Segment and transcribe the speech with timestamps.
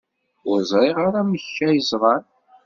[0.49, 2.23] Ur ẓriɣ ara amek ay ẓran.